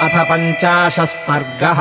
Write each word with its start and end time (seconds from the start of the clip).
अथ 0.00 0.08
पञ्चाशः 0.08 1.04
सर्गः। 1.04 1.76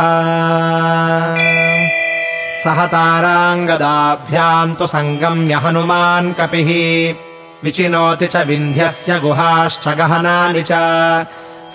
सह 2.63 2.87
ताराङ्गदाभ्याम् 2.87 4.75
तु 4.75 4.87
सङ्गम्य 4.87 5.53
हनुमान् 5.53 6.33
कपिः। 6.33 7.13
विचिनोति 7.63 8.27
च 8.27 8.35
विन्ध्यस्य 8.35 9.19
गुहाश्च 9.19 9.87
गहनानि 9.87 10.61
च। 10.61 10.71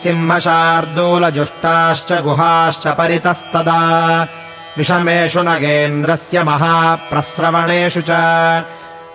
सिंहशार्दूलजुष्टाश्च 0.02 2.22
गुहाश्च 2.22 2.86
परितस्तदा। 2.86 4.26
विषमेषु 4.78 5.42
नगेन्द्रस्य 5.42 6.42
महाप्रस्रवणेषु 6.42 8.00
च। 8.00 8.10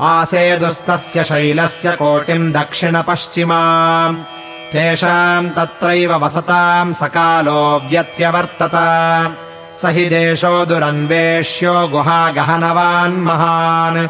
आसेदुस्तस्य 0.02 1.24
शैलस्य 1.24 1.92
कोटिम् 1.92 2.54
दक्षिणपश्चिमा 2.54 4.16
तेषाम् 4.72 5.50
तत्रैव 5.50 6.26
वसताम् 6.26 6.94
सकालो 6.94 7.90
व्यत्यवर्तत 7.90 8.72
स 9.78 9.86
हि 9.86 10.06
देशो 10.06 10.66
दुरन्वेष्यो 10.66 11.88
गुहागहनवान् 11.88 13.18
महान्। 13.18 14.08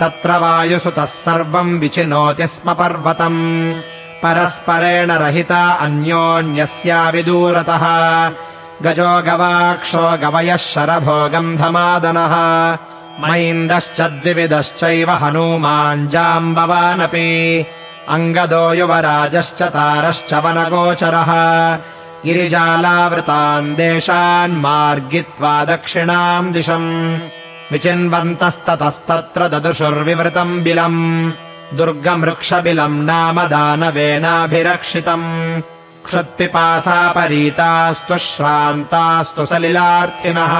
तत्र 0.00 0.38
वायुसुतः 0.38 1.04
सर्वम् 1.04 1.80
विचिनोति 1.80 2.46
स्म 2.46 2.74
पर्वतम्। 2.74 3.74
परस्परेण 4.22 5.12
रहिता 5.12 5.72
अन्योन्यस्याविदूरतः 5.72 7.84
गजो 8.82 9.22
गवाक्षो 9.26 10.18
गवयः 10.22 10.56
शरभो 10.56 11.28
गन्धमादनः 11.28 12.34
मैन्दश्च 13.22 14.00
द्विविदश्चैव 14.00 15.10
हनूमाञ्जाम्बवानपि 15.10 17.26
अङ्गदो 18.08 18.74
युवराजश्च 18.74 19.62
तारश्च 19.62 20.34
वनगोचरः। 20.34 21.78
गिरिजालावृतान् 22.26 23.74
देशान् 23.74 24.60
मार्गित्वा 24.60 25.64
दक्षिणाम् 25.64 26.52
दिशम्। 26.52 27.18
विचिन्वन्तस्ततस्तत्र 27.72 29.48
ददृशुर्विवृतम् 29.48 30.60
बिलम्। 30.60 31.32
दुर्गमृक्षबिलम् 31.76 33.04
नाम 33.04 33.42
दानवेनाभिरक्षितम्। 33.42 35.62
क्षुत्पिपासापरीतास्तु 36.06 38.18
श्रान्तास्तु 38.18 39.46
सलिलार्थिनः। 39.46 40.54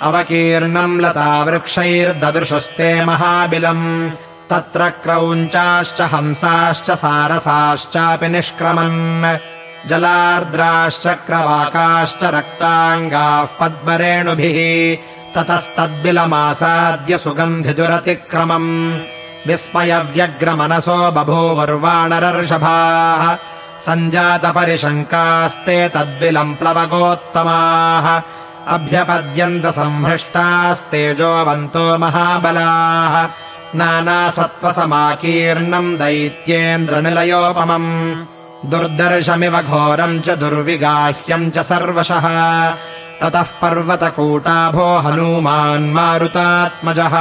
अवकीर्णम् 0.00 1.00
लतावृक्षैर्ददृशुस्ते 1.00 3.04
महाबिलम् 3.04 4.10
तत्र 4.50 4.88
क्रौञ्चाश्च 4.88 6.00
हंसाश्च 6.00 6.90
सारसाश्चापि 6.90 8.28
निष्क्रमन्। 8.28 9.38
जलार्द्राश्चक्रवाकाश्च 9.88 12.24
रक्ताङ्गाः 12.24 13.44
पद्मरेणुभिः 13.44 14.96
ततस्तद्बिलमासाद्य 15.34 17.18
सुगन्धिदुरतिक्रमम्। 17.18 18.98
विस्मयव्यग्रमनसो 19.46 21.10
बभूवर्वाणरर्षभाः। 21.10 23.36
सञ्जातपरिशङ्कास्ते 23.80 25.88
तद्बिलम् 25.88 26.56
प्लवगोत्तमाः 26.56 28.22
अभ्यपद्यन्त 28.74 29.66
संहृष्टास्तेजोवन्तो 29.66 31.98
महाबलाः 31.98 33.45
नानासत्त्वसमाकीर्णम् 33.74 35.96
दैत्येन्द्रनिलयोपमम्। 35.96 38.24
दुर्दर्शमिव 38.70 39.62
घोरम् 39.62 40.20
च 40.20 40.30
दुर्विगाह्यम् 40.30 41.50
च 41.50 41.58
सर्वशः। 41.58 42.26
ततः 43.22 43.42
पर्वतकूटाभो 43.42 44.96
हनूमान् 44.96 45.94
मारुतात्मजः। 45.94 47.16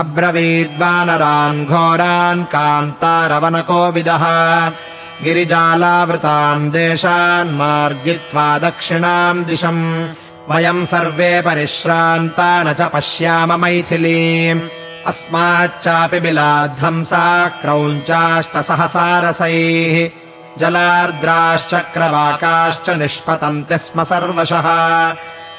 अब्रवीद्वानरान् 0.00 1.66
घोरान् 1.66 2.44
कान्तारवनकोविदः। 2.44 4.26
गिरिजालावृतान् 5.24 6.70
देशान् 6.70 7.56
मार्गित्वा 7.56 8.58
दक्षिणाम् 8.58 9.44
दिशम्। 9.44 10.08
वयम् 10.50 10.86
सर्वे 10.86 11.40
परिश्रान्ता 11.40 12.62
न 12.62 12.72
च 12.72 12.80
पश्याम 12.80 13.60
मैथिलीम् 13.60 14.60
अस्माच्चापि 15.06 16.20
बिलाध्वंसा 16.20 17.48
क्रौञ्चाश्च 17.48 18.56
सहसारसैः 18.56 20.10
जलार्द्राश्चक्रवाकाश्च 20.58 22.90
निष्पतन्ति 22.90 23.78
स्म 23.78 24.04
सर्वशः। 24.04 24.64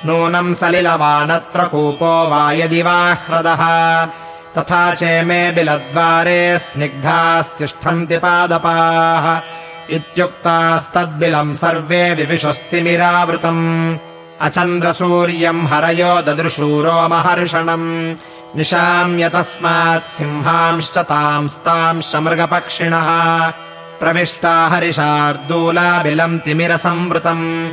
नूनम् 0.06 0.54
सलिलवानत्र 0.54 1.64
कूपो 1.64 2.30
वा 2.30 2.52
यदि 2.52 2.82
वा 2.82 3.14
ह्रदः। 3.14 4.06
तथा 4.58 4.94
चेमे 4.94 5.52
बिलद्वारे 5.52 6.60
स्निग्धास्तिष्ठन्ति 6.60 8.18
पादपाः। 8.18 9.42
इत्युक्तास्तद्बिलम् 9.90 11.56
सर्वे 11.56 12.14
विविशुस्तिमिरावृतम्। 12.14 13.98
अचन्द्रसूर्यम् 14.42 15.68
हरयो 15.68 16.22
ददृशूरो 16.22 17.08
महर्षणम् 17.08 18.16
निशाम्य 18.56 19.30
तस्मात् 19.30 20.10
सिंहांश्च 20.10 20.98
तांस्तांश्च 20.98 22.16
मृगपक्षिणः 22.16 23.52
प्रविष्टा 24.00 24.68
हरिशार्दूलाबिलम् 24.68 26.40
तिमिरसंवृतम् 26.40 27.70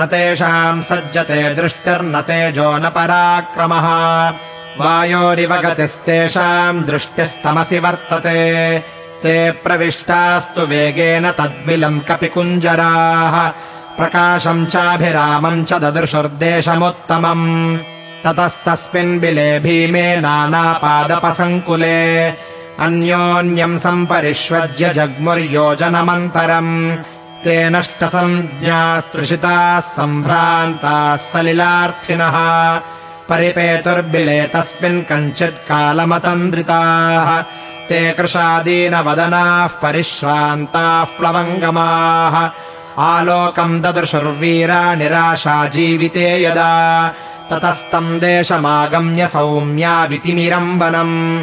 न 0.00 0.06
तेषाम् 0.06 0.82
सज्जते 0.82 1.54
दृष्टिर्न 1.54 2.20
तेजो 2.20 2.78
न 2.78 2.90
पराक्रमः। 2.90 3.86
वायोरिव 4.80 5.56
गतिस्तेषाम् 5.56 6.82
दृष्टिस्तमसि 6.82 7.78
वर्तते। 7.78 8.84
ते 9.22 9.50
प्रविष्टास्तु 9.50 10.60
वेगेन 10.60 11.30
तद्बिलम् 11.30 12.00
कपिकुञ्जराः। 12.00 13.52
प्रकाशम् 13.96 14.66
चाभिरामम् 14.66 15.64
च 15.64 15.72
ददृशुर्देशमुत्तमम् 15.72 17.78
ततस्तस्मिन् 18.24 19.20
बिले 19.20 19.58
भीमे 19.58 20.16
नानापादपसङ्कुले। 20.16 22.32
अन्योन्यम् 22.78 23.78
सम्परिष्वज्य 23.78 24.88
जग्मुर्योजनमन्तरम्। 24.88 26.96
ते 27.44 27.70
नष्टसञ्ज्ञास्तृषिताः 27.70 29.80
सम्भ्रान्ताः 29.80 31.16
सलिलार्थिनः। 31.16 32.36
परिपेतुर्बिले 33.28 34.42
तस्मिन् 34.42 35.02
कञ्चित् 35.02 35.56
कालमतन्द्रिताः। 35.56 37.44
ते 37.88 38.10
कृशादीनवदनाः 38.10 39.66
परिश्रान्ताः 39.66 41.04
प्लवङ्गमाः। 41.04 42.50
आलोकम् 42.98 43.82
ददृशुर्वीरा 43.82 44.94
निराशा 44.94 45.66
जीविते 45.66 46.44
यदा 46.44 47.14
ततस्तम् 47.50 48.20
देशमागम्य 48.20 49.28
सौम्यावितिमिरम् 49.28 50.80
वनम् 50.80 51.42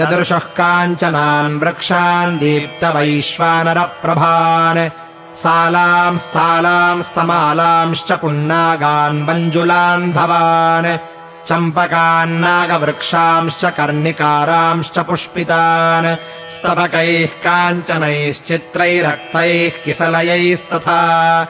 ददृशः 0.00 0.38
काञ्चनान् 0.38 1.60
वृक्षान् 1.60 2.38
दीप्तवैश्वानरप्रभान्। 2.38 4.90
सालाम् 5.36 6.18
स्थालाम् 6.18 7.02
स्तमालांश्च 7.02 8.12
पुन्नागान् 8.12 9.22
मञ्जुलान् 9.22 10.12
धवान्। 10.12 10.98
चम्पकान्नागवृक्षांश्च 11.46 13.64
कर्णिकारांश्च 13.64 14.98
पुष्पितान्। 14.98 16.16
स्तबकैः 16.56 17.26
काञ्चनैश्चित्रैरक्तैः 17.26 19.84
किसलयैस्तथा 19.84 21.46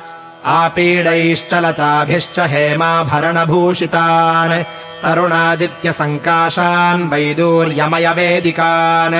आपीडैश्च 0.47 1.53
लताभिश्च 1.65 2.39
हेमाभरणभूषितान् 2.53 4.55
तरुणादित्यसङ्काशान् 5.03 7.09
वैदूर्यमयवेदिकान् 7.13 9.17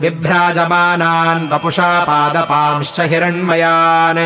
बिभ्राजमानान् 0.00 1.48
वपुषा 1.52 1.90
पादपांश्च 2.08 2.98
हिरण्मयान् 3.10 4.20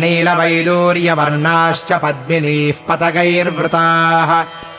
नीलवैदूर्यवर्णाश्च 0.00 1.90
पद्मिनीः 2.02 2.76
पतगैर्वृताः 2.88 4.30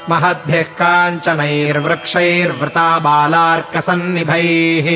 महद्भिः 0.09 0.69
काञ्चनैर्वृक्षैर्वृता 0.79 2.87
बालार्कसन्निभैः 3.05 4.87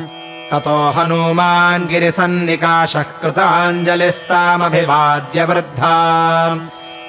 ततो 0.52 0.78
हनूमान् 0.96 1.88
गिरिसन्निकाशः 1.90 3.10
कृताञ्जलिस्तामभिवाद्य 3.22 5.40
वृद्धा 5.50 5.96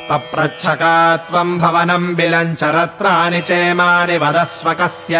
पप्रच्छका 0.08 0.96
त्वम् 1.26 1.60
भवनम् 1.60 2.14
बिलम् 2.16 2.58
च 2.60 2.62
रत्नानि 2.76 3.40
चेमानि 3.48 4.16
वदस्व 4.22 4.66
कस्य। 4.80 5.14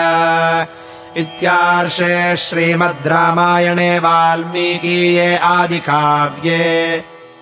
इत्यार्षे 1.23 2.15
श्रीमद् 2.45 3.09
रामायणे 3.13 3.93
वाल्मीकीये 4.05 5.29
आदिकाव्ये 5.53 6.63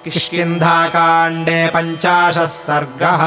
किष्किन्धाकाण्डे 0.04 1.60
पञ्चाशः 1.74 2.50
सर्गः 2.60 3.22